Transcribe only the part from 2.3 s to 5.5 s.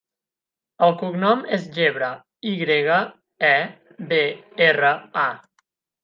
i grega, e, be, erra, a.